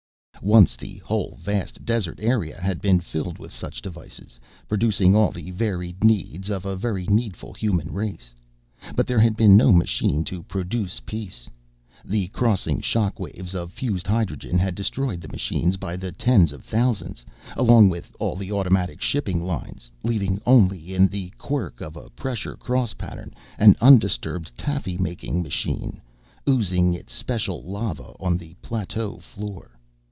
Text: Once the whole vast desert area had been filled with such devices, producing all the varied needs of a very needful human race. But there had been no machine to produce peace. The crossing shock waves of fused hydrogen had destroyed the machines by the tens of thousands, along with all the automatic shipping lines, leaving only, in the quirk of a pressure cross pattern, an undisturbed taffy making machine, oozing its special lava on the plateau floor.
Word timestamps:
Once 0.43 0.75
the 0.75 0.95
whole 1.05 1.37
vast 1.39 1.85
desert 1.85 2.17
area 2.19 2.59
had 2.59 2.81
been 2.81 2.99
filled 2.99 3.37
with 3.37 3.51
such 3.53 3.79
devices, 3.79 4.39
producing 4.67 5.15
all 5.15 5.29
the 5.29 5.51
varied 5.51 6.03
needs 6.03 6.49
of 6.49 6.65
a 6.65 6.75
very 6.75 7.05
needful 7.05 7.53
human 7.53 7.93
race. 7.93 8.33
But 8.95 9.05
there 9.05 9.19
had 9.19 9.37
been 9.37 9.55
no 9.55 9.71
machine 9.71 10.23
to 10.23 10.41
produce 10.41 10.99
peace. 11.05 11.47
The 12.03 12.27
crossing 12.29 12.79
shock 12.81 13.19
waves 13.19 13.53
of 13.53 13.71
fused 13.71 14.07
hydrogen 14.07 14.57
had 14.57 14.73
destroyed 14.73 15.21
the 15.21 15.27
machines 15.27 15.77
by 15.77 15.95
the 15.95 16.11
tens 16.11 16.51
of 16.51 16.65
thousands, 16.65 17.23
along 17.55 17.89
with 17.89 18.11
all 18.19 18.35
the 18.35 18.51
automatic 18.51 18.99
shipping 18.99 19.45
lines, 19.45 19.91
leaving 20.01 20.41
only, 20.47 20.95
in 20.95 21.05
the 21.07 21.29
quirk 21.37 21.81
of 21.81 21.95
a 21.95 22.09
pressure 22.09 22.55
cross 22.55 22.95
pattern, 22.95 23.31
an 23.59 23.75
undisturbed 23.79 24.51
taffy 24.57 24.97
making 24.97 25.43
machine, 25.43 26.01
oozing 26.49 26.95
its 26.95 27.13
special 27.13 27.61
lava 27.61 28.15
on 28.19 28.39
the 28.39 28.55
plateau 28.63 29.17
floor. 29.19 29.77